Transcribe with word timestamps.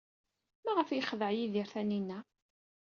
Maɣef 0.63 0.89
ay 0.89 0.97
yexdeɛ 0.97 1.29
Yidir 1.37 1.67
Taninna? 1.73 2.19